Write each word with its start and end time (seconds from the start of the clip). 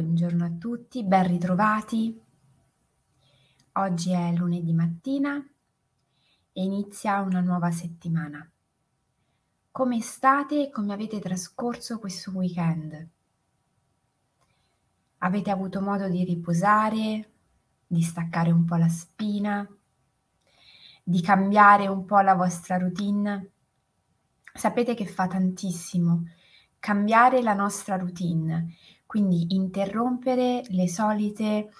buongiorno 0.00 0.46
a 0.46 0.50
tutti, 0.50 1.04
ben 1.04 1.26
ritrovati. 1.26 2.18
Oggi 3.72 4.12
è 4.12 4.32
lunedì 4.32 4.72
mattina 4.72 5.36
e 6.52 6.62
inizia 6.62 7.20
una 7.20 7.40
nuova 7.40 7.70
settimana. 7.70 8.50
Come 9.70 10.00
state 10.00 10.68
e 10.68 10.70
come 10.70 10.94
avete 10.94 11.20
trascorso 11.20 11.98
questo 11.98 12.30
weekend? 12.30 13.08
Avete 15.18 15.50
avuto 15.50 15.82
modo 15.82 16.08
di 16.08 16.24
riposare, 16.24 17.32
di 17.86 18.00
staccare 18.00 18.50
un 18.50 18.64
po' 18.64 18.76
la 18.76 18.88
spina, 18.88 19.68
di 21.04 21.20
cambiare 21.20 21.88
un 21.88 22.06
po' 22.06 22.20
la 22.20 22.34
vostra 22.34 22.78
routine? 22.78 23.50
Sapete 24.54 24.94
che 24.94 25.04
fa 25.04 25.26
tantissimo 25.26 26.24
cambiare 26.78 27.42
la 27.42 27.52
nostra 27.52 27.96
routine, 27.96 28.74
quindi 29.10 29.56
interrompere 29.56 30.62
le 30.68 30.86
solite 30.86 31.72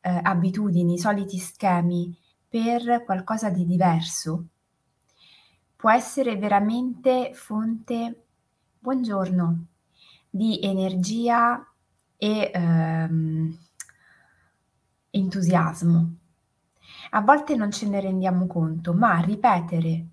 eh, 0.00 0.20
abitudini, 0.22 0.94
i 0.94 0.98
soliti 0.98 1.36
schemi 1.36 2.18
per 2.48 3.04
qualcosa 3.04 3.50
di 3.50 3.66
diverso, 3.66 4.46
può 5.76 5.90
essere 5.90 6.34
veramente 6.38 7.34
fonte, 7.34 8.24
buongiorno, 8.78 9.66
di 10.30 10.60
energia 10.62 11.62
e 12.16 12.50
ehm, 12.54 13.58
entusiasmo. 15.10 16.14
A 17.10 17.20
volte 17.20 17.54
non 17.54 17.70
ce 17.70 17.86
ne 17.86 18.00
rendiamo 18.00 18.46
conto, 18.46 18.94
ma 18.94 19.20
ripetere 19.20 20.06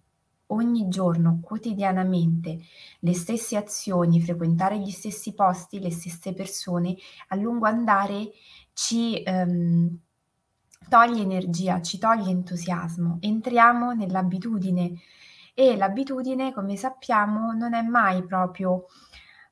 ogni 0.51 0.87
giorno, 0.87 1.39
quotidianamente, 1.41 2.59
le 2.99 3.13
stesse 3.13 3.57
azioni, 3.57 4.21
frequentare 4.21 4.79
gli 4.79 4.91
stessi 4.91 5.33
posti, 5.33 5.79
le 5.79 5.91
stesse 5.91 6.33
persone, 6.33 6.95
a 7.29 7.35
lungo 7.35 7.65
andare 7.65 8.31
ci 8.73 9.21
ehm, 9.21 9.97
toglie 10.87 11.21
energia, 11.21 11.81
ci 11.81 11.97
toglie 11.97 12.29
entusiasmo, 12.29 13.17
entriamo 13.19 13.93
nell'abitudine 13.93 14.93
e 15.53 15.75
l'abitudine, 15.75 16.53
come 16.53 16.75
sappiamo, 16.77 17.53
non 17.53 17.73
è 17.73 17.81
mai 17.81 18.23
proprio 18.23 18.85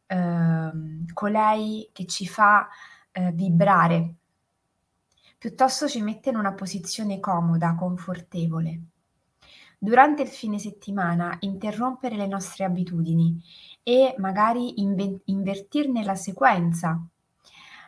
ehm, 0.07 1.05
colei 1.13 1.89
che 1.91 2.05
ci 2.05 2.27
fa 2.27 2.67
eh, 3.11 3.31
vibrare, 3.33 4.15
piuttosto 5.37 5.87
ci 5.87 6.01
mette 6.01 6.29
in 6.29 6.37
una 6.37 6.53
posizione 6.53 7.19
comoda, 7.19 7.75
confortevole. 7.75 8.81
Durante 9.79 10.23
il 10.23 10.29
fine 10.29 10.57
settimana 10.57 11.37
interrompere 11.41 12.15
le 12.15 12.25
nostre 12.27 12.63
abitudini 12.65 13.39
e 13.83 14.15
magari 14.17 14.81
inve- 14.81 15.21
invertirne 15.25 16.03
la 16.03 16.15
sequenza 16.15 16.99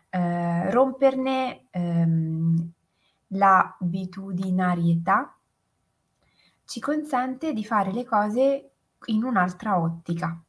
eh, 0.09 0.71
romperne 0.71 1.65
ehm, 1.71 2.71
l'abitudinarietà 3.29 5.35
ci 6.65 6.79
consente 6.79 7.53
di 7.53 7.65
fare 7.65 7.91
le 7.91 8.05
cose 8.05 8.71
in 9.05 9.23
un'altra 9.23 9.79
ottica 9.79 10.39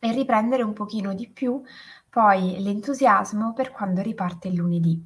e 0.00 0.12
riprendere 0.12 0.62
un 0.62 0.72
pochino 0.72 1.12
di 1.14 1.28
più 1.28 1.60
poi 2.08 2.60
l'entusiasmo 2.60 3.52
per 3.52 3.70
quando 3.70 4.00
riparte 4.00 4.48
il 4.48 4.54
lunedì. 4.54 5.04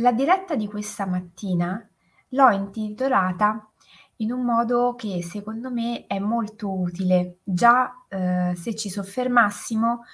La 0.00 0.12
diretta 0.12 0.54
di 0.56 0.66
questa 0.66 1.04
mattina 1.04 1.86
l'ho 2.28 2.50
intitolata 2.50 3.70
in 4.16 4.32
un 4.32 4.44
modo 4.44 4.94
che 4.94 5.22
secondo 5.22 5.70
me 5.70 6.06
è 6.06 6.18
molto 6.18 6.72
utile, 6.72 7.40
già 7.44 8.06
eh, 8.08 8.54
se 8.56 8.74
ci 8.74 8.88
soffermassimo 8.88 10.04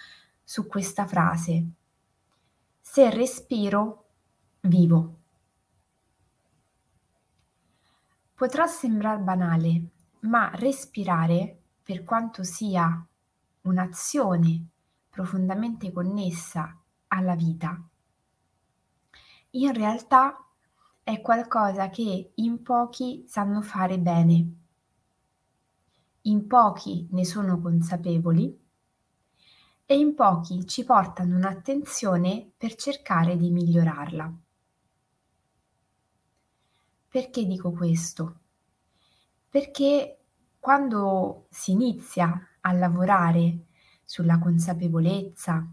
su 0.42 0.66
questa 0.66 1.06
frase. 1.06 1.66
Se 2.80 3.10
respiro, 3.10 4.06
vivo. 4.62 5.14
Potrà 8.34 8.66
sembrare 8.66 9.20
banale, 9.20 9.82
ma 10.20 10.50
respirare, 10.54 11.60
per 11.84 12.02
quanto 12.02 12.42
sia 12.42 13.06
un'azione 13.62 14.66
profondamente 15.08 15.92
connessa 15.92 16.76
alla 17.06 17.36
vita, 17.36 17.80
in 19.56 19.72
realtà 19.72 20.44
è 21.02 21.20
qualcosa 21.20 21.88
che 21.88 22.32
in 22.34 22.62
pochi 22.62 23.24
sanno 23.26 23.62
fare 23.62 23.98
bene. 23.98 24.54
In 26.22 26.46
pochi 26.46 27.08
ne 27.12 27.24
sono 27.24 27.60
consapevoli 27.60 28.64
e 29.86 29.96
in 29.96 30.14
pochi 30.14 30.66
ci 30.66 30.84
portano 30.84 31.36
un'attenzione 31.36 32.50
per 32.56 32.74
cercare 32.74 33.36
di 33.36 33.50
migliorarla. 33.50 34.34
Perché 37.08 37.46
dico 37.46 37.70
questo? 37.70 38.40
Perché 39.48 40.18
quando 40.58 41.46
si 41.48 41.70
inizia 41.70 42.48
a 42.60 42.72
lavorare 42.72 43.66
sulla 44.04 44.38
consapevolezza, 44.38 45.66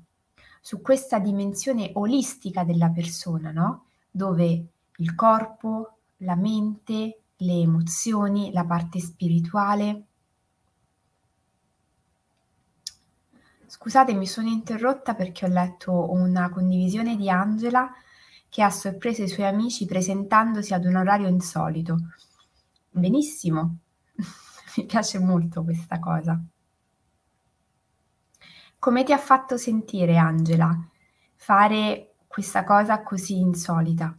su 0.66 0.81
questa 0.81 1.19
dimensione 1.19 1.91
olistica 1.96 2.63
della 2.63 2.90
persona, 2.90 3.51
no? 3.51 3.88
Dove 4.09 4.68
il 4.96 5.13
corpo, 5.13 5.97
la 6.19 6.38
mente, 6.38 7.24
le 7.35 7.53
emozioni, 7.59 8.50
la 8.53 8.63
parte 8.63 9.02
spirituale. 9.02 10.06
Scusate, 13.66 14.13
mi 14.13 14.25
sono 14.25 14.47
interrotta 14.47 15.16
perché 15.16 15.44
ho 15.44 15.50
letto 15.50 16.09
una 16.09 16.50
condivisione 16.50 17.18
di 17.18 17.29
Angela 17.29 17.91
che 18.47 18.63
ha 18.63 18.69
sorpreso 18.69 19.22
i 19.22 19.28
suoi 19.28 19.47
amici 19.47 19.85
presentandosi 19.85 20.73
ad 20.73 20.85
un 20.85 20.96
orario 20.96 21.28
insolito. 21.28 21.97
Benissimo, 22.90 23.79
mi 24.78 24.85
piace 24.85 25.19
molto 25.19 25.62
questa 25.66 26.00
cosa. 26.00 26.41
Come 28.83 29.05
ti 29.05 29.13
ha 29.13 29.17
fatto 29.17 29.55
sentire, 29.55 30.17
Angela, 30.17 30.77
fare 31.35 32.16
questa 32.27 32.66
cosa 32.66 33.01
così 33.01 33.39
insolita? 33.39 34.13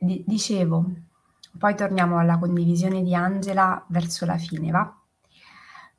Di- 0.00 0.24
dicevo, 0.26 0.92
poi 1.58 1.74
torniamo 1.76 2.16
alla 2.16 2.38
condivisione 2.38 3.02
di 3.02 3.14
Angela 3.14 3.84
verso 3.88 4.24
la 4.24 4.38
fine, 4.38 4.70
va? 4.70 4.98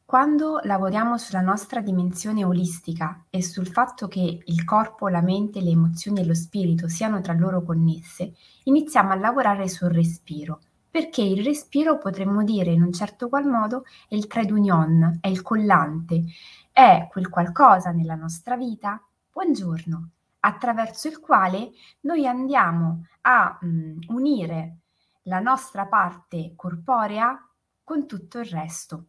Quando 0.04 0.60
lavoriamo 0.64 1.20
sulla 1.20 1.42
nostra 1.42 1.82
dimensione 1.82 2.44
olistica 2.44 3.26
e 3.30 3.44
sul 3.44 3.68
fatto 3.68 4.08
che 4.08 4.42
il 4.44 4.66
corpo, 4.66 5.08
la 5.08 5.22
mente, 5.22 5.62
le 5.62 5.70
emozioni 5.70 6.22
e 6.22 6.26
lo 6.26 6.34
spirito 6.34 6.88
siano 6.88 7.22
tra 7.22 7.34
loro 7.34 7.62
connesse, 7.62 8.34
iniziamo 8.64 9.12
a 9.12 9.18
lavorare 9.18 9.68
sul 9.70 9.90
respiro, 9.90 10.62
perché 10.98 11.22
il 11.22 11.44
respiro 11.44 12.00
potremmo 12.00 12.44
dire 12.44 12.72
in 12.72 12.82
un 12.82 12.92
certo 12.92 13.30
qual 13.30 13.46
modo 13.46 13.84
è 14.10 14.16
il 14.16 14.26
trade 14.26 14.52
union, 14.52 15.20
è 15.22 15.28
il 15.28 15.44
collante, 15.44 16.24
è 16.72 17.08
quel 17.12 17.30
qualcosa 17.30 17.92
nella 17.92 18.16
nostra 18.16 18.58
vita. 18.58 19.00
Buongiorno, 19.32 20.10
attraverso 20.40 21.08
il 21.08 21.20
quale 21.20 21.70
noi 22.00 22.26
andiamo 22.26 23.06
a 23.22 23.60
mh, 23.62 23.68
mm, 23.68 23.98
unire 24.08 24.78
la 25.26 25.40
nostra 25.40 25.86
parte 25.86 26.54
corporea 26.56 27.48
con 27.84 28.08
tutto 28.08 28.40
il 28.40 28.46
resto. 28.46 29.06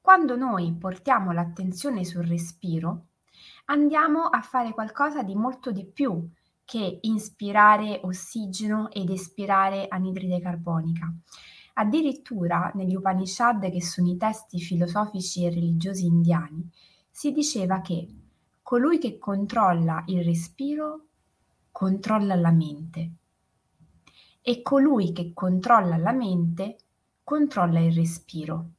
Quando 0.00 0.36
noi 0.36 0.72
portiamo 0.72 1.32
l'attenzione 1.32 2.02
sul 2.06 2.24
respiro, 2.24 3.08
andiamo 3.66 4.22
a 4.22 4.40
fare 4.40 4.72
qualcosa 4.72 5.22
di 5.22 5.34
molto 5.34 5.70
di 5.70 5.84
più 5.84 6.26
che 6.68 6.98
inspirare 7.00 7.98
ossigeno 8.04 8.90
ed 8.90 9.08
espirare 9.08 9.86
anidride 9.88 10.38
carbonica. 10.38 11.10
Addirittura 11.72 12.70
negli 12.74 12.94
Upanishad, 12.94 13.70
che 13.70 13.82
sono 13.82 14.10
i 14.10 14.18
testi 14.18 14.60
filosofici 14.60 15.46
e 15.46 15.48
religiosi 15.48 16.04
indiani, 16.04 16.70
si 17.10 17.32
diceva 17.32 17.80
che 17.80 18.06
colui 18.62 18.98
che 18.98 19.16
controlla 19.16 20.02
il 20.08 20.22
respiro 20.22 21.06
controlla 21.72 22.34
la 22.34 22.50
mente 22.50 23.12
e 24.42 24.60
colui 24.60 25.12
che 25.12 25.32
controlla 25.32 25.96
la 25.96 26.12
mente 26.12 26.76
controlla 27.24 27.80
il 27.80 27.94
respiro. 27.94 28.70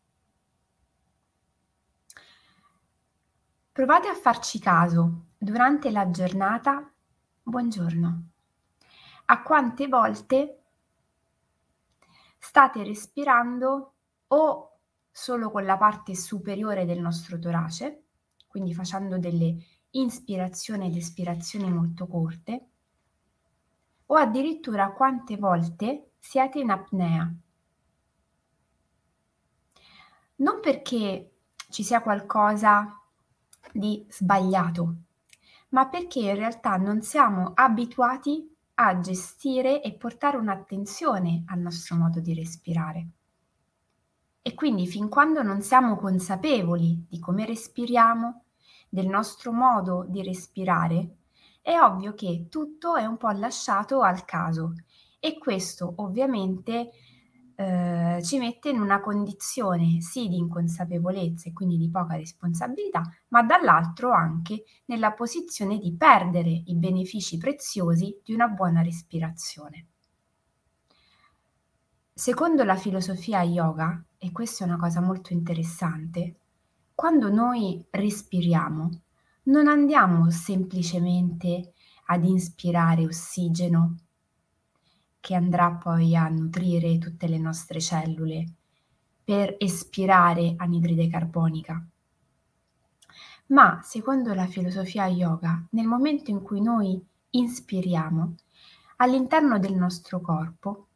Provate 3.72 4.10
a 4.10 4.14
farci 4.14 4.60
caso 4.60 5.26
durante 5.40 5.90
la 5.90 6.12
giornata, 6.12 6.94
buongiorno, 7.50 8.24
a 9.26 9.44
quante 9.44 9.88
volte 9.88 10.64
state 12.38 12.84
respirando 12.84 13.94
o 14.28 14.80
solo 15.12 15.52
con 15.52 15.66
la 15.66 15.78
parte 15.78 16.16
superiore 16.16 16.86
del 16.86 17.00
nostro 17.00 17.38
torace, 17.38 18.04
quindi 18.48 18.74
facendo 18.74 19.18
delle 19.18 19.58
ispirazioni 19.92 20.88
ed 20.88 20.96
espirazioni 20.96 21.72
molto 21.72 22.08
corte, 22.08 22.68
o 24.06 24.16
addirittura 24.16 24.92
quante 24.92 25.36
volte 25.38 26.12
siete 26.20 26.60
in 26.60 26.70
apnea. 26.70 27.32
non 30.40 30.60
perché 30.62 31.32
ci 31.70 31.84
sia 31.84 32.02
qualcosa 32.02 33.02
di 33.72 34.06
sbagliato, 34.10 34.96
ma 35.70 35.88
perché 35.88 36.20
in 36.20 36.36
realtà 36.36 36.78
non 36.78 37.02
siamo 37.02 37.52
abituati 37.54 38.56
a 38.76 39.00
gestire 39.00 39.82
e 39.82 39.94
portare 39.94 40.38
un'attenzione 40.38 41.44
al 41.48 41.60
nostro 41.60 41.96
modo 41.96 42.20
di 42.20 42.34
respirare. 42.34 43.08
E 44.42 44.54
quindi 44.54 44.88
fin 44.88 45.10
quando 45.10 45.44
non 45.44 45.62
siamo 45.62 45.98
consapevoli 45.98 47.06
di 47.10 47.20
come 47.20 47.46
respiriamo, 47.46 48.44
del 48.88 49.08
nostro 49.08 49.52
modo 49.52 50.06
di 50.08 50.24
respirare, 50.24 51.18
è 51.62 51.78
ovvio 51.80 52.14
che 52.16 52.48
tutto 52.50 52.96
è 52.96 53.06
un 53.06 53.18
po' 53.18 53.30
lasciato 53.32 54.02
al 54.02 54.26
caso 54.26 54.74
e 55.20 55.38
questo 55.38 55.94
ovviamente 55.98 56.92
eh, 57.60 58.22
ci 58.24 58.38
mette 58.38 58.70
in 58.70 58.80
una 58.80 59.02
condizione 59.02 60.00
sì 60.00 60.30
di 60.30 60.38
inconsapevolezza 60.38 61.50
e 61.50 61.52
quindi 61.52 61.76
di 61.76 61.90
poca 61.90 62.16
responsabilità, 62.16 63.02
ma 63.28 63.44
dall'altro 63.44 64.14
anche 64.14 64.64
nella 64.86 65.12
posizione 65.12 65.78
di 65.78 65.94
perdere 65.94 66.50
i 66.50 66.74
benefici 66.78 67.38
preziosi 67.38 68.18
di 68.24 68.34
una 68.34 68.48
buona 68.48 68.82
respirazione. 68.82 69.88
Secondo 72.14 72.64
la 72.64 72.78
filosofia 72.78 73.42
yoga, 73.44 74.06
e 74.18 74.32
questa 74.32 74.64
è 74.64 74.68
una 74.68 74.78
cosa 74.78 75.02
molto 75.02 75.34
interessante, 75.34 76.36
quando 76.96 77.30
noi 77.30 77.86
respiriamo 77.90 79.02
non 79.44 79.68
andiamo 79.68 80.30
semplicemente 80.30 81.74
ad 82.06 82.24
inspirare 82.24 83.06
ossigeno 83.06 83.96
che 85.20 85.36
andrà 85.36 85.72
poi 85.72 86.16
a 86.16 86.28
nutrire 86.30 86.98
tutte 86.98 87.28
le 87.28 87.38
nostre 87.38 87.80
cellule 87.80 88.46
per 89.24 89.56
espirare 89.60 90.56
anidride 90.58 91.08
carbonica. 91.08 91.86
Ma 93.48 93.80
secondo 93.84 94.34
la 94.34 94.46
filosofia 94.46 95.08
yoga, 95.08 95.64
nel 95.72 95.86
momento 95.86 96.32
in 96.32 96.42
cui 96.42 96.62
noi 96.62 97.00
inspiriamo, 97.32 98.36
all'interno 98.98 99.60
del 99.60 99.76
nostro 99.76 100.22
corpo 100.22 100.88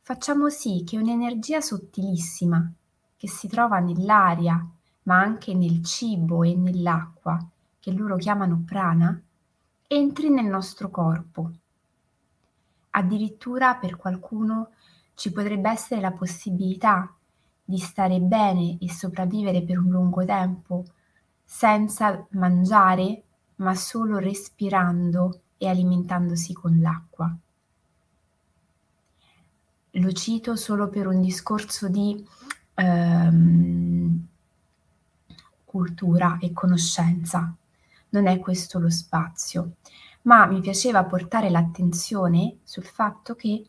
facciamo 0.00 0.48
sì 0.48 0.84
che 0.86 0.98
un'energia 0.98 1.60
sottilissima 1.60 2.72
che 3.16 3.28
si 3.28 3.48
trova 3.48 3.78
nell'aria, 3.78 4.64
ma 5.04 5.18
anche 5.18 5.54
nel 5.54 5.82
cibo 5.84 6.44
e 6.44 6.54
nell'acqua, 6.54 7.38
che 7.80 7.90
loro 7.92 8.16
chiamano 8.16 8.62
prana, 8.64 9.20
entri 9.86 10.30
nel 10.30 10.46
nostro 10.46 10.90
corpo 10.90 11.52
Addirittura 12.98 13.76
per 13.76 13.96
qualcuno 13.96 14.70
ci 15.14 15.30
potrebbe 15.30 15.70
essere 15.70 16.00
la 16.00 16.10
possibilità 16.10 17.14
di 17.64 17.78
stare 17.78 18.18
bene 18.18 18.76
e 18.80 18.90
sopravvivere 18.90 19.62
per 19.62 19.78
un 19.78 19.90
lungo 19.90 20.24
tempo 20.24 20.84
senza 21.44 22.26
mangiare, 22.30 23.22
ma 23.56 23.72
solo 23.76 24.18
respirando 24.18 25.42
e 25.58 25.68
alimentandosi 25.68 26.52
con 26.52 26.80
l'acqua. 26.80 27.32
Lo 29.92 30.12
cito 30.12 30.56
solo 30.56 30.88
per 30.88 31.06
un 31.06 31.20
discorso 31.20 31.88
di 31.88 32.26
ehm, 32.74 34.26
cultura 35.64 36.38
e 36.40 36.52
conoscenza, 36.52 37.54
non 38.08 38.26
è 38.26 38.40
questo 38.40 38.80
lo 38.80 38.90
spazio 38.90 39.74
ma 40.28 40.44
mi 40.44 40.60
piaceva 40.60 41.04
portare 41.04 41.48
l'attenzione 41.48 42.58
sul 42.62 42.84
fatto 42.84 43.34
che 43.34 43.66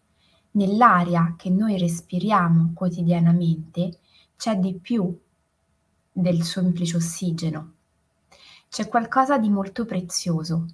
nell'aria 0.52 1.36
che 1.38 1.50
noi 1.50 1.78
respiriamo 1.78 2.74
quotidianamente 2.76 4.00
c'è 4.36 4.58
di 4.58 4.74
più 4.74 5.18
del 6.12 6.44
semplice 6.44 6.98
ossigeno. 6.98 7.74
C'è 8.68 8.90
qualcosa 8.90 9.38
di 9.38 9.50
molto 9.50 9.86
prezioso 9.86 10.66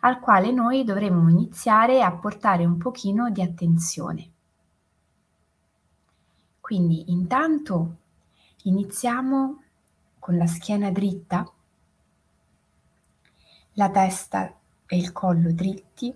al 0.00 0.20
quale 0.20 0.52
noi 0.52 0.84
dovremmo 0.84 1.30
iniziare 1.30 2.02
a 2.02 2.12
portare 2.12 2.66
un 2.66 2.76
pochino 2.76 3.30
di 3.30 3.40
attenzione. 3.40 4.30
Quindi 6.60 7.10
intanto 7.10 7.96
iniziamo 8.64 9.62
con 10.18 10.36
la 10.36 10.46
schiena 10.46 10.90
dritta, 10.90 11.50
la 13.72 13.88
testa 13.88 14.58
e 14.86 14.96
il 14.96 15.12
collo 15.12 15.52
dritti, 15.52 16.14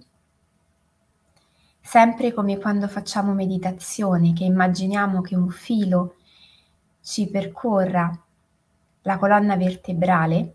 sempre 1.81 2.33
come 2.33 2.59
quando 2.59 2.89
facciamo 2.89 3.33
meditazione, 3.33 4.33
che 4.33 4.45
immaginiamo 4.45 5.21
che 5.21 5.37
un 5.37 5.49
filo 5.51 6.17
ci 7.01 7.29
percorra 7.29 8.11
la 9.03 9.19
colonna 9.19 9.57
vertebrale, 9.57 10.55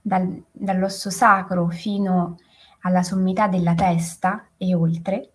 dal, 0.00 0.44
dall'osso 0.52 1.10
sacro 1.10 1.68
fino 1.68 2.38
alla 2.80 3.02
sommità 3.02 3.48
della 3.48 3.74
testa 3.74 4.48
e 4.56 4.74
oltre. 4.74 5.30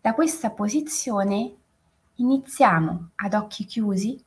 Da 0.00 0.14
questa 0.14 0.50
posizione 0.50 1.54
iniziamo 2.16 3.10
ad 3.16 3.34
occhi 3.34 3.64
chiusi 3.64 4.22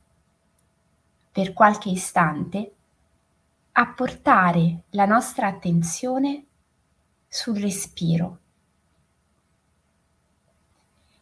per 1.32 1.52
qualche 1.52 1.90
istante 1.90 2.74
a 3.72 3.92
portare 3.94 4.84
la 4.90 5.06
nostra 5.06 5.46
attenzione 5.46 6.46
sul 7.28 7.58
respiro. 7.58 8.38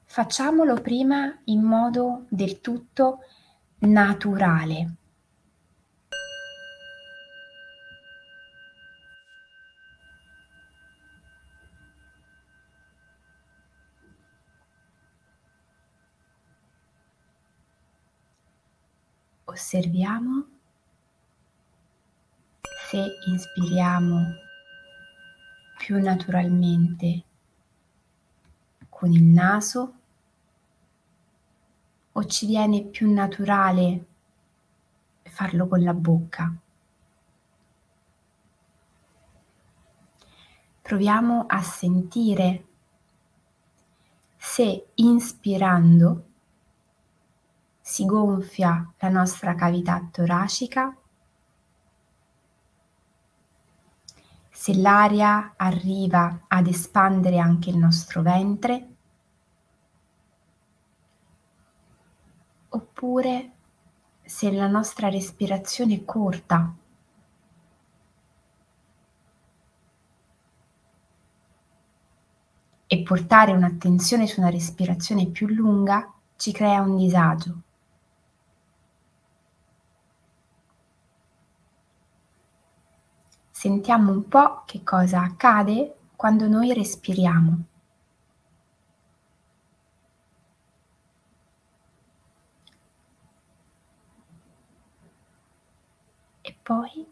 Facciamolo 0.05 0.81
prima 0.81 1.39
in 1.45 1.63
modo 1.63 2.25
del 2.31 2.61
tutto 2.61 3.19
naturale. 3.81 4.95
Osserviamo 19.45 20.58
se 22.89 23.19
inspiriamo 23.27 24.35
più 25.77 26.01
naturalmente 26.01 27.25
con 28.89 29.13
il 29.13 29.25
naso 29.25 29.93
o 32.13 32.25
ci 32.25 32.47
viene 32.47 32.85
più 32.85 33.13
naturale 33.13 34.07
farlo 35.25 35.69
con 35.69 35.83
la 35.83 35.93
bocca. 35.93 36.51
Proviamo 40.81 41.45
a 41.47 41.61
sentire 41.61 42.67
se 44.35 44.93
inspirando 44.95 46.25
si 47.83 48.07
gonfia 48.07 48.95
la 48.97 49.11
nostra 49.11 49.55
cavità 49.55 50.09
toracica 50.11 50.97
se 54.61 54.75
l'aria 54.75 55.55
arriva 55.57 56.47
ad 56.49 56.67
espandere 56.67 57.39
anche 57.39 57.71
il 57.71 57.77
nostro 57.77 58.23
ventre, 58.23 58.89
oppure 62.71 63.53
se 64.25 64.51
la 64.51 64.67
nostra 64.67 65.09
respirazione 65.11 65.95
è 65.95 66.05
corta. 66.05 66.75
E 72.89 73.03
portare 73.05 73.53
un'attenzione 73.53 74.27
su 74.27 74.41
una 74.41 74.51
respirazione 74.51 75.29
più 75.29 75.47
lunga 75.47 76.13
ci 76.35 76.51
crea 76.51 76.81
un 76.81 76.97
disagio. 76.97 77.63
Sentiamo 83.59 84.13
un 84.13 84.29
po' 84.29 84.63
che 84.67 84.85
cosa 84.85 85.21
accade 85.21 85.97
quando 86.15 86.47
noi 86.47 86.73
respiriamo. 86.73 87.65
E 96.41 96.57
poi 96.63 97.05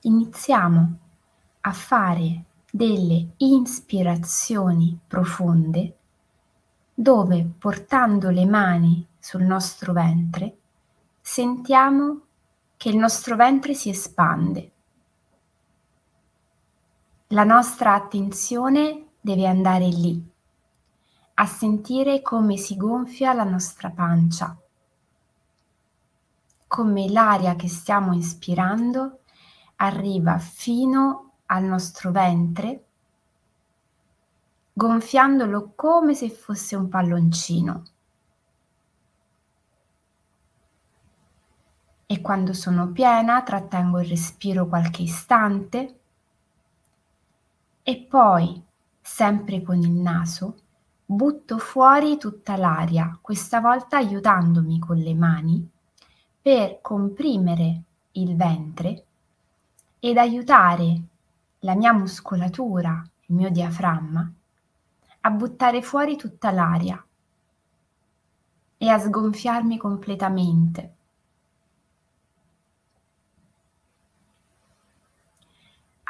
iniziamo 0.00 0.98
a 1.60 1.72
fare 1.72 2.44
delle 2.70 3.34
ispirazioni 3.36 4.98
profonde 5.06 5.98
dove 6.94 7.44
portando 7.58 8.30
le 8.30 8.46
mani 8.46 9.06
sul 9.18 9.42
nostro 9.42 9.92
ventre 9.92 10.56
sentiamo 11.20 12.22
che 12.82 12.88
il 12.88 12.96
nostro 12.96 13.36
ventre 13.36 13.74
si 13.74 13.90
espande. 13.90 14.72
La 17.28 17.44
nostra 17.44 17.94
attenzione 17.94 19.10
deve 19.20 19.46
andare 19.46 19.86
lì, 19.86 20.20
a 21.34 21.46
sentire 21.46 22.22
come 22.22 22.56
si 22.56 22.76
gonfia 22.76 23.34
la 23.34 23.44
nostra 23.44 23.90
pancia, 23.90 24.60
come 26.66 27.08
l'aria 27.08 27.54
che 27.54 27.68
stiamo 27.68 28.14
ispirando 28.14 29.20
arriva 29.76 30.38
fino 30.38 31.34
al 31.46 31.62
nostro 31.62 32.10
ventre, 32.10 32.84
gonfiandolo 34.72 35.74
come 35.76 36.16
se 36.16 36.30
fosse 36.30 36.74
un 36.74 36.88
palloncino. 36.88 37.91
E 42.12 42.20
quando 42.20 42.52
sono 42.52 42.92
piena 42.92 43.42
trattengo 43.42 43.98
il 43.98 44.06
respiro 44.06 44.66
qualche 44.66 45.00
istante 45.00 46.00
e 47.82 48.06
poi, 48.06 48.62
sempre 49.00 49.62
con 49.62 49.80
il 49.80 49.92
naso, 49.92 50.58
butto 51.06 51.56
fuori 51.56 52.18
tutta 52.18 52.58
l'aria, 52.58 53.16
questa 53.18 53.60
volta 53.60 53.96
aiutandomi 53.96 54.78
con 54.78 54.98
le 54.98 55.14
mani 55.14 55.66
per 56.42 56.82
comprimere 56.82 57.82
il 58.12 58.36
ventre 58.36 59.06
ed 59.98 60.18
aiutare 60.18 61.00
la 61.60 61.74
mia 61.74 61.94
muscolatura, 61.94 63.02
il 63.20 63.34
mio 63.34 63.48
diaframma, 63.48 64.32
a 65.22 65.30
buttare 65.30 65.80
fuori 65.80 66.16
tutta 66.16 66.50
l'aria 66.50 67.02
e 68.76 68.88
a 68.90 68.98
sgonfiarmi 68.98 69.78
completamente. 69.78 70.96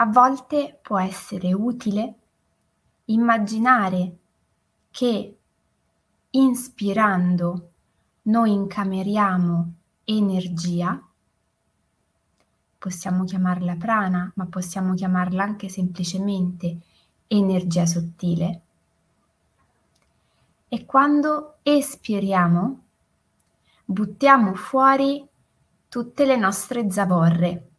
A 0.03 0.07
volte 0.07 0.81
può 0.83 0.99
essere 0.99 1.53
utile 1.53 2.15
immaginare 3.05 4.17
che 4.91 5.39
inspirando 6.31 7.71
noi 8.23 8.51
incameriamo 8.51 9.73
energia, 10.03 11.01
possiamo 12.79 13.23
chiamarla 13.23 13.77
prana, 13.77 14.33
ma 14.35 14.47
possiamo 14.47 14.95
chiamarla 14.95 15.45
anche 15.45 15.69
semplicemente 15.69 16.79
energia 17.29 17.87
sottile. 17.87 18.63
E 20.67 20.85
quando 20.85 21.59
espiriamo, 21.63 22.83
buttiamo 23.85 24.55
fuori 24.55 25.25
tutte 25.89 26.25
le 26.25 26.37
nostre 26.37 26.91
zavorre, 26.91 27.72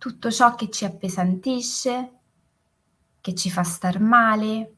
tutto 0.00 0.30
ciò 0.30 0.54
che 0.54 0.70
ci 0.70 0.86
appesantisce, 0.86 2.12
che 3.20 3.34
ci 3.34 3.50
fa 3.50 3.62
star 3.62 4.00
male, 4.00 4.76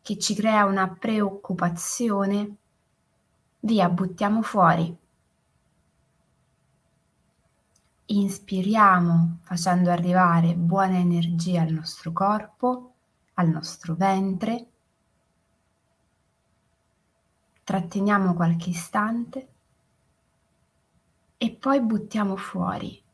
che 0.00 0.16
ci 0.16 0.32
crea 0.36 0.64
una 0.64 0.88
preoccupazione, 0.88 2.56
via, 3.58 3.88
buttiamo 3.88 4.42
fuori. 4.42 4.96
Inspiriamo 8.06 9.38
facendo 9.42 9.90
arrivare 9.90 10.54
buona 10.54 10.98
energia 10.98 11.62
al 11.62 11.72
nostro 11.72 12.12
corpo, 12.12 12.94
al 13.34 13.48
nostro 13.48 13.96
ventre. 13.96 14.66
Tratteniamo 17.64 18.34
qualche 18.34 18.70
istante 18.70 19.48
e 21.36 21.50
poi 21.50 21.80
buttiamo 21.80 22.36
fuori 22.36 23.06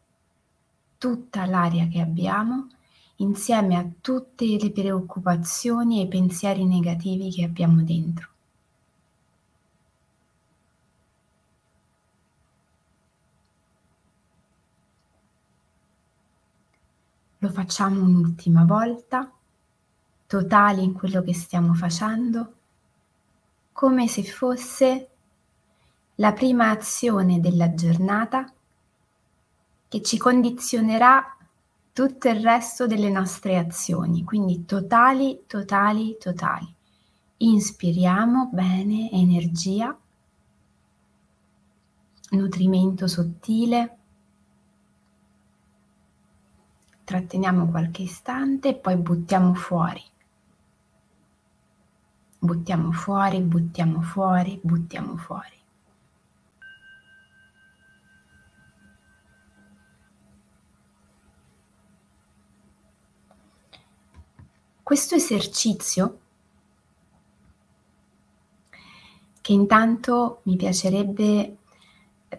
tutta 1.04 1.44
l'aria 1.44 1.86
che 1.86 2.00
abbiamo 2.00 2.68
insieme 3.16 3.76
a 3.76 3.86
tutte 4.00 4.46
le 4.46 4.70
preoccupazioni 4.70 6.00
e 6.00 6.04
i 6.04 6.08
pensieri 6.08 6.64
negativi 6.64 7.30
che 7.30 7.44
abbiamo 7.44 7.82
dentro. 7.82 8.28
Lo 17.36 17.50
facciamo 17.50 18.02
un'ultima 18.02 18.64
volta, 18.64 19.30
totali 20.26 20.82
in 20.82 20.94
quello 20.94 21.22
che 21.22 21.34
stiamo 21.34 21.74
facendo, 21.74 22.54
come 23.72 24.08
se 24.08 24.22
fosse 24.22 25.08
la 26.14 26.32
prima 26.32 26.70
azione 26.70 27.40
della 27.40 27.74
giornata 27.74 28.50
che 29.94 30.02
ci 30.02 30.18
condizionerà 30.18 31.24
tutto 31.92 32.28
il 32.28 32.42
resto 32.42 32.88
delle 32.88 33.10
nostre 33.10 33.56
azioni, 33.56 34.24
quindi 34.24 34.64
totali, 34.64 35.44
totali, 35.46 36.16
totali. 36.18 36.66
Inspiriamo 37.36 38.50
bene 38.52 39.08
energia, 39.12 39.96
nutrimento 42.30 43.06
sottile, 43.06 43.98
tratteniamo 47.04 47.68
qualche 47.68 48.02
istante 48.02 48.70
e 48.70 48.74
poi 48.74 48.96
buttiamo 48.96 49.54
fuori. 49.54 50.02
Buttiamo 52.40 52.90
fuori, 52.90 53.40
buttiamo 53.42 54.02
fuori, 54.02 54.58
buttiamo 54.60 55.16
fuori. 55.16 55.63
Questo 64.84 65.14
esercizio, 65.14 66.18
che 69.40 69.52
intanto 69.54 70.40
mi 70.42 70.56
piacerebbe 70.56 71.56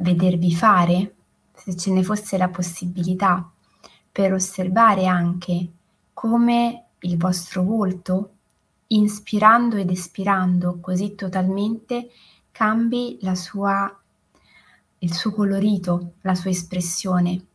vedervi 0.02 0.54
fare, 0.54 1.16
se 1.56 1.76
ce 1.76 1.92
ne 1.92 2.04
fosse 2.04 2.38
la 2.38 2.50
possibilità, 2.50 3.52
per 4.12 4.32
osservare 4.32 5.08
anche 5.08 5.70
come 6.14 6.86
il 7.00 7.18
vostro 7.18 7.64
volto, 7.64 8.34
inspirando 8.90 9.78
ed 9.78 9.90
espirando 9.90 10.78
così 10.80 11.16
totalmente, 11.16 12.12
cambi 12.52 13.18
sua, 13.34 14.02
il 15.00 15.14
suo 15.16 15.32
colorito, 15.32 16.12
la 16.22 16.36
sua 16.36 16.52
espressione. 16.52 17.46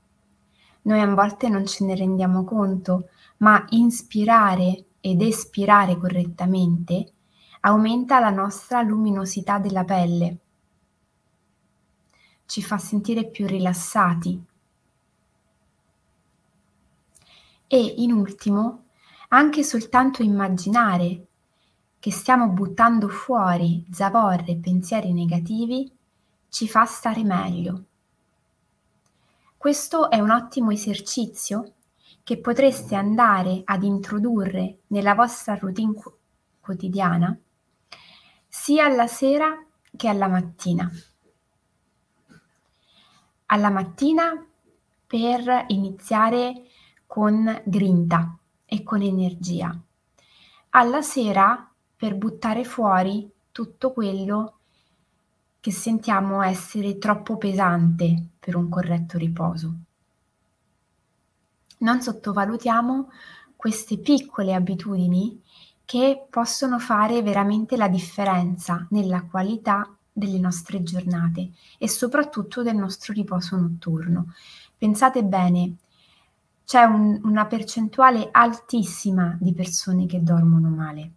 Noi 0.83 1.01
a 1.01 1.15
volte 1.15 1.49
non 1.49 1.65
ce 1.65 1.85
ne 1.85 1.95
rendiamo 1.95 2.43
conto, 2.43 3.11
ma 3.41 3.65
inspirare 3.71 4.87
ed 5.01 5.23
espirare 5.23 5.97
correttamente 5.97 7.13
aumenta 7.61 8.21
la 8.21 8.31
nostra 8.31 8.83
luminosità 8.83 9.59
della 9.59 9.85
pelle, 9.85 10.39
ci 12.47 12.63
fa 12.63 12.79
sentire 12.79 13.27
più 13.29 13.47
rilassati. 13.47 14.45
E 17.67 17.95
in 17.99 18.13
ultimo, 18.13 18.87
anche 19.29 19.63
soltanto 19.63 20.23
immaginare 20.23 21.27
che 21.99 22.11
stiamo 22.11 22.49
buttando 22.49 23.09
fuori 23.09 23.87
zavorre 23.91 24.53
e 24.53 24.57
pensieri 24.57 25.13
negativi 25.13 25.91
ci 26.49 26.67
fa 26.67 26.85
stare 26.87 27.23
meglio. 27.23 27.85
Questo 29.57 30.11
è 30.11 30.19
un 30.19 30.31
ottimo 30.31 30.71
esercizio 30.71 31.75
che 32.31 32.39
potreste 32.39 32.95
andare 32.95 33.63
ad 33.65 33.83
introdurre 33.83 34.83
nella 34.89 35.17
vostra 35.17 35.57
routine 35.57 35.95
qu- 35.95 36.15
quotidiana 36.61 37.37
sia 38.47 38.85
alla 38.85 39.09
sera 39.09 39.67
che 39.97 40.07
alla 40.07 40.29
mattina. 40.29 40.89
Alla 43.47 43.71
mattina 43.71 44.47
per 45.09 45.65
iniziare 45.71 46.67
con 47.05 47.63
grinta 47.65 48.39
e 48.65 48.85
con 48.85 49.03
energia. 49.03 49.77
Alla 50.69 51.03
sera 51.03 51.69
per 51.97 52.15
buttare 52.15 52.63
fuori 52.63 53.29
tutto 53.51 53.93
quello 53.93 54.59
che 55.59 55.73
sentiamo 55.73 56.43
essere 56.43 56.97
troppo 56.99 57.37
pesante 57.39 58.29
per 58.39 58.55
un 58.55 58.69
corretto 58.69 59.19
riposo 59.19 59.79
non 61.81 62.01
sottovalutiamo 62.01 63.11
queste 63.57 63.99
piccole 63.99 64.55
abitudini 64.55 65.43
che 65.85 66.27
possono 66.31 66.79
fare 66.79 67.21
veramente 67.23 67.77
la 67.77 67.89
differenza 67.89 68.87
nella 68.91 69.25
qualità 69.25 69.95
delle 70.13 70.39
nostre 70.39 70.83
giornate 70.83 71.51
e 71.79 71.89
soprattutto 71.89 72.63
del 72.63 72.77
nostro 72.77 73.13
riposo 73.13 73.57
notturno. 73.57 74.33
Pensate 74.77 75.25
bene, 75.25 75.77
c'è 76.65 76.85
un, 76.85 77.21
una 77.25 77.47
percentuale 77.47 78.29
altissima 78.31 79.37
di 79.41 79.53
persone 79.53 80.07
che 80.07 80.23
dormono 80.23 80.69
male, 80.69 81.11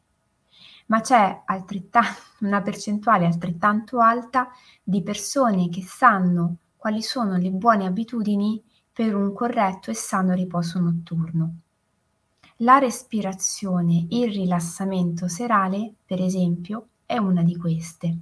ma 0.88 1.02
c'è 1.02 1.44
una 2.40 2.62
percentuale 2.62 3.26
altrettanto 3.26 4.00
alta 4.00 4.50
di 4.82 5.02
persone 5.04 5.70
che 5.70 5.84
sanno 5.84 6.58
quali 6.76 7.02
sono 7.02 7.38
le 7.38 7.52
buone 7.52 7.86
abitudini 7.86 8.62
per 8.94 9.16
un 9.16 9.34
corretto 9.34 9.90
e 9.90 9.96
sano 9.96 10.34
riposo 10.34 10.80
notturno. 10.80 11.56
La 12.58 12.78
respirazione, 12.78 14.06
il 14.10 14.32
rilassamento 14.32 15.28
serale, 15.28 15.94
per 16.06 16.22
esempio, 16.22 16.88
è 17.06 17.18
una 17.18 17.42
di 17.42 17.58
queste. 17.58 18.18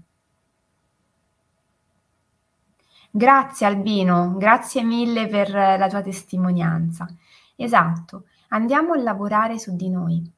Grazie 3.11 3.65
Albino, 3.65 4.37
grazie 4.37 4.83
mille 4.83 5.27
per 5.27 5.51
la 5.51 5.89
tua 5.89 6.01
testimonianza. 6.01 7.05
Esatto, 7.57 8.27
andiamo 8.47 8.93
a 8.93 9.01
lavorare 9.01 9.59
su 9.59 9.75
di 9.75 9.89
noi. 9.89 10.31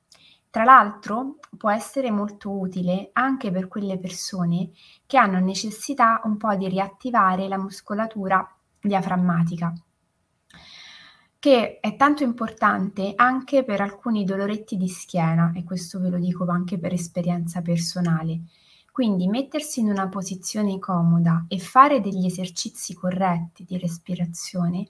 Tra 0.50 0.64
l'altro 0.64 1.38
può 1.56 1.70
essere 1.70 2.10
molto 2.10 2.52
utile 2.52 3.10
anche 3.14 3.52
per 3.52 3.68
quelle 3.68 4.00
persone 4.00 4.72
che 5.06 5.18
hanno 5.18 5.40
necessità 5.40 6.22
un 6.24 6.38
po' 6.38 6.56
di 6.56 6.68
riattivare 6.68 7.48
la 7.48 7.58
muscolatura 7.58 8.56
diaframmatica, 8.80 9.72
che 11.44 11.82
è 11.82 11.98
tanto 11.98 12.24
importante 12.24 13.12
anche 13.18 13.66
per 13.66 13.82
alcuni 13.82 14.24
doloretti 14.24 14.78
di 14.78 14.88
schiena 14.88 15.52
e 15.54 15.66
questo 15.66 16.00
ve 16.00 16.08
lo 16.08 16.18
dico 16.18 16.46
anche 16.48 16.80
per 16.80 16.94
esperienza 16.94 17.62
personale. 17.62 18.44
Quindi 18.94 19.28
mettersi 19.28 19.82
in 19.82 19.90
una 19.90 20.08
posizione 20.08 20.80
comoda 20.80 21.44
e 21.50 21.60
fare 21.60 22.00
degli 22.00 22.26
esercizi 22.26 22.94
corretti 22.94 23.66
di 23.66 23.78
respirazione 23.78 24.88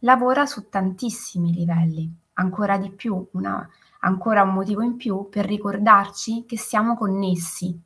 lavora 0.00 0.44
su 0.44 0.68
tantissimi 0.68 1.52
livelli, 1.52 2.12
ancora 2.32 2.78
di 2.78 2.90
più 2.90 3.24
una 3.34 3.64
ancora 4.00 4.42
un 4.42 4.54
motivo 4.54 4.82
in 4.82 4.96
più 4.96 5.28
per 5.28 5.46
ricordarci 5.46 6.46
che 6.48 6.58
siamo 6.58 6.96
connessi 6.96 7.80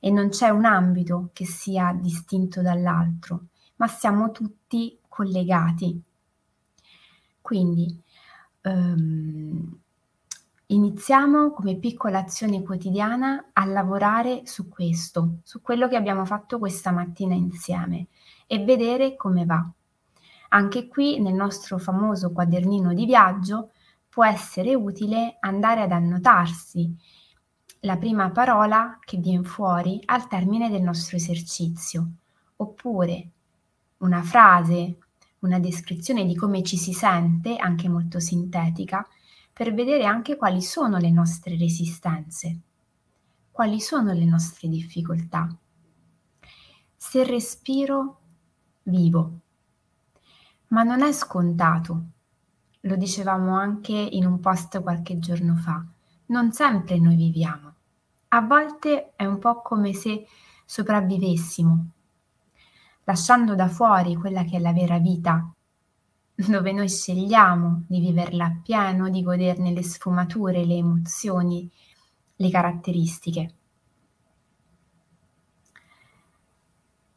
e 0.00 0.10
non 0.10 0.30
c'è 0.30 0.48
un 0.48 0.64
ambito 0.64 1.28
che 1.34 1.44
sia 1.44 1.92
distinto 1.92 2.62
dall'altro, 2.62 3.48
ma 3.76 3.88
siamo 3.88 4.30
tutti 4.30 4.98
collegati. 5.06 6.02
Quindi 7.48 7.98
um, 8.64 9.80
iniziamo 10.66 11.50
come 11.52 11.76
piccola 11.76 12.18
azione 12.18 12.62
quotidiana 12.62 13.48
a 13.54 13.64
lavorare 13.64 14.42
su 14.44 14.68
questo, 14.68 15.38
su 15.44 15.62
quello 15.62 15.88
che 15.88 15.96
abbiamo 15.96 16.26
fatto 16.26 16.58
questa 16.58 16.90
mattina 16.90 17.32
insieme 17.32 18.08
e 18.46 18.62
vedere 18.62 19.16
come 19.16 19.46
va. 19.46 19.66
Anche 20.50 20.88
qui 20.88 21.20
nel 21.20 21.32
nostro 21.32 21.78
famoso 21.78 22.32
quadernino 22.32 22.92
di 22.92 23.06
viaggio 23.06 23.70
può 24.10 24.26
essere 24.26 24.74
utile 24.74 25.38
andare 25.40 25.80
ad 25.80 25.92
annotarsi 25.92 26.94
la 27.80 27.96
prima 27.96 28.30
parola 28.30 28.98
che 29.02 29.16
viene 29.16 29.44
fuori 29.44 30.02
al 30.04 30.28
termine 30.28 30.68
del 30.68 30.82
nostro 30.82 31.16
esercizio, 31.16 32.10
oppure 32.56 33.30
una 34.00 34.20
frase, 34.20 34.98
una 35.40 35.58
descrizione 35.58 36.24
di 36.24 36.34
come 36.34 36.62
ci 36.62 36.76
si 36.76 36.92
sente, 36.92 37.56
anche 37.56 37.88
molto 37.88 38.20
sintetica, 38.20 39.06
per 39.52 39.74
vedere 39.74 40.04
anche 40.04 40.36
quali 40.36 40.62
sono 40.62 40.98
le 40.98 41.10
nostre 41.10 41.56
resistenze, 41.56 42.60
quali 43.50 43.80
sono 43.80 44.12
le 44.12 44.24
nostre 44.24 44.68
difficoltà. 44.68 45.48
Se 46.96 47.24
respiro, 47.24 48.20
vivo. 48.84 49.40
Ma 50.68 50.82
non 50.82 51.02
è 51.02 51.12
scontato 51.12 52.16
lo 52.82 52.96
dicevamo 52.96 53.56
anche 53.56 53.92
in 53.92 54.24
un 54.24 54.38
post 54.40 54.80
qualche 54.82 55.18
giorno 55.18 55.56
fa, 55.56 55.84
non 56.26 56.52
sempre 56.52 56.98
noi 56.98 57.16
viviamo. 57.16 57.74
A 58.28 58.40
volte 58.40 59.14
è 59.16 59.24
un 59.24 59.38
po' 59.38 59.62
come 59.62 59.92
se 59.92 60.26
sopravvivessimo, 60.64 61.86
lasciando 63.08 63.54
da 63.54 63.68
fuori 63.68 64.16
quella 64.16 64.44
che 64.44 64.58
è 64.58 64.60
la 64.60 64.74
vera 64.74 64.98
vita, 64.98 65.50
dove 66.34 66.72
noi 66.72 66.90
scegliamo 66.90 67.84
di 67.88 68.00
viverla 68.00 68.44
appieno, 68.44 69.08
di 69.08 69.22
goderne 69.22 69.72
le 69.72 69.82
sfumature, 69.82 70.66
le 70.66 70.74
emozioni, 70.74 71.70
le 72.36 72.50
caratteristiche. 72.50 73.54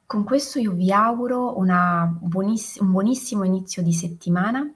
Con 0.05 0.23
questo 0.23 0.59
io 0.59 0.71
vi 0.71 0.93
auguro 0.93 1.55
buoniss- 2.21 2.79
un 2.79 2.91
buonissimo 2.91 3.43
inizio 3.43 3.83
di 3.83 3.93
settimana 3.93 4.73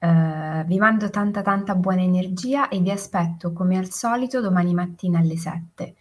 Uh, 0.00 0.64
vi 0.66 0.78
mando 0.78 1.10
tanta 1.10 1.42
tanta 1.42 1.74
buona 1.74 2.02
energia 2.02 2.68
e 2.68 2.78
vi 2.78 2.92
aspetto 2.92 3.52
come 3.52 3.76
al 3.76 3.90
solito 3.90 4.40
domani 4.40 4.72
mattina 4.72 5.18
alle 5.18 5.36
7. 5.36 5.96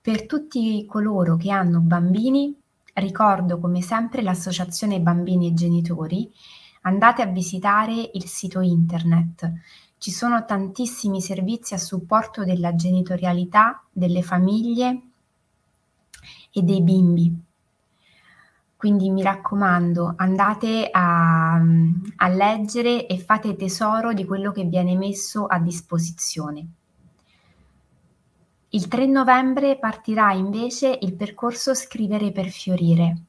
Per 0.00 0.26
tutti 0.26 0.84
coloro 0.86 1.36
che 1.36 1.52
hanno 1.52 1.78
bambini, 1.78 2.61
ricordo 2.94 3.58
come 3.58 3.80
sempre 3.80 4.22
l'associazione 4.22 5.00
Bambini 5.00 5.48
e 5.48 5.54
Genitori, 5.54 6.30
andate 6.82 7.22
a 7.22 7.26
visitare 7.26 8.10
il 8.14 8.26
sito 8.26 8.60
internet. 8.60 9.52
Ci 9.98 10.10
sono 10.10 10.44
tantissimi 10.44 11.20
servizi 11.20 11.74
a 11.74 11.78
supporto 11.78 12.44
della 12.44 12.74
genitorialità, 12.74 13.82
delle 13.90 14.22
famiglie 14.22 15.02
e 16.52 16.62
dei 16.62 16.82
bimbi. 16.82 17.34
Quindi 18.76 19.10
mi 19.10 19.22
raccomando, 19.22 20.14
andate 20.16 20.88
a, 20.90 21.54
a 21.54 22.28
leggere 22.28 23.06
e 23.06 23.16
fate 23.18 23.54
tesoro 23.54 24.12
di 24.12 24.24
quello 24.24 24.50
che 24.50 24.64
viene 24.64 24.96
messo 24.96 25.46
a 25.46 25.60
disposizione. 25.60 26.66
Il 28.74 28.88
3 28.88 29.04
novembre 29.04 29.78
partirà 29.78 30.32
invece 30.32 30.98
il 31.02 31.12
percorso 31.12 31.74
Scrivere 31.74 32.32
per 32.32 32.48
fiorire, 32.48 33.24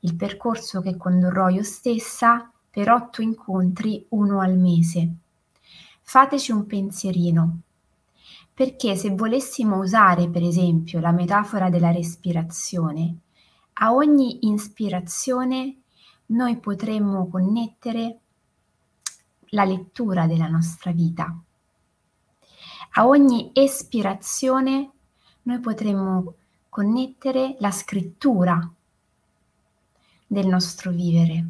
il 0.00 0.16
percorso 0.16 0.80
che 0.80 0.96
condurrò 0.96 1.48
io 1.50 1.62
stessa 1.62 2.50
per 2.68 2.90
otto 2.90 3.22
incontri, 3.22 4.04
uno 4.08 4.40
al 4.40 4.58
mese. 4.58 5.08
Fateci 6.00 6.50
un 6.50 6.66
pensierino, 6.66 7.60
perché 8.52 8.96
se 8.96 9.10
volessimo 9.10 9.78
usare 9.78 10.28
per 10.28 10.42
esempio 10.42 10.98
la 10.98 11.12
metafora 11.12 11.70
della 11.70 11.92
respirazione, 11.92 13.18
a 13.74 13.94
ogni 13.94 14.48
ispirazione 14.50 15.76
noi 16.26 16.56
potremmo 16.56 17.28
connettere 17.28 18.18
la 19.50 19.62
lettura 19.62 20.26
della 20.26 20.48
nostra 20.48 20.90
vita. 20.90 21.40
A 22.94 23.06
ogni 23.06 23.50
espirazione 23.54 24.90
noi 25.42 25.60
potremmo 25.60 26.34
connettere 26.68 27.56
la 27.58 27.70
scrittura 27.70 28.70
del 30.26 30.46
nostro 30.46 30.90
vivere 30.90 31.44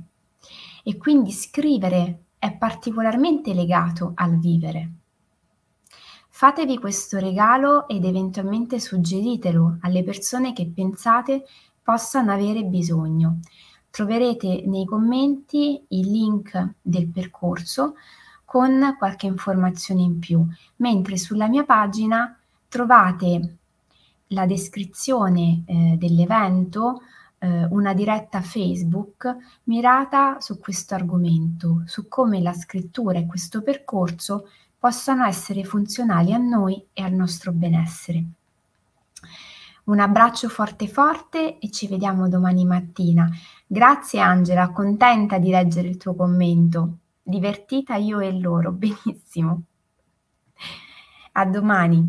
e 0.84 0.96
quindi 0.96 1.32
scrivere 1.32 2.26
è 2.38 2.52
particolarmente 2.52 3.54
legato 3.54 4.12
al 4.14 4.38
vivere. 4.38 4.90
Fatevi 6.28 6.78
questo 6.78 7.18
regalo 7.18 7.88
ed 7.88 8.04
eventualmente 8.04 8.78
suggeritelo 8.78 9.78
alle 9.80 10.04
persone 10.04 10.52
che 10.52 10.70
pensate 10.72 11.44
possano 11.82 12.30
avere 12.30 12.62
bisogno. 12.62 13.40
Troverete 13.90 14.62
nei 14.66 14.84
commenti 14.84 15.84
il 15.88 16.08
link 16.08 16.74
del 16.80 17.08
percorso 17.08 17.94
con 18.52 18.96
qualche 18.98 19.24
informazione 19.24 20.02
in 20.02 20.18
più, 20.18 20.46
mentre 20.76 21.16
sulla 21.16 21.48
mia 21.48 21.64
pagina 21.64 22.38
trovate 22.68 23.56
la 24.26 24.44
descrizione 24.44 25.62
eh, 25.64 25.96
dell'evento, 25.96 27.00
eh, 27.38 27.64
una 27.70 27.94
diretta 27.94 28.42
Facebook 28.42 29.34
mirata 29.64 30.36
su 30.40 30.58
questo 30.58 30.94
argomento, 30.94 31.84
su 31.86 32.08
come 32.08 32.42
la 32.42 32.52
scrittura 32.52 33.18
e 33.18 33.24
questo 33.24 33.62
percorso 33.62 34.50
possano 34.78 35.24
essere 35.24 35.64
funzionali 35.64 36.34
a 36.34 36.38
noi 36.38 36.88
e 36.92 37.02
al 37.02 37.12
nostro 37.12 37.52
benessere. 37.52 38.22
Un 39.84 39.98
abbraccio 39.98 40.50
forte 40.50 40.88
forte 40.88 41.58
e 41.58 41.70
ci 41.70 41.88
vediamo 41.88 42.28
domani 42.28 42.66
mattina. 42.66 43.30
Grazie 43.66 44.20
Angela, 44.20 44.68
contenta 44.72 45.38
di 45.38 45.48
leggere 45.48 45.88
il 45.88 45.96
tuo 45.96 46.14
commento. 46.14 46.96
Divertita 47.24 47.96
io 47.96 48.20
e 48.20 48.30
loro, 48.38 48.70
benissimo. 48.72 49.64
A 51.34 51.44
domani. 51.44 52.00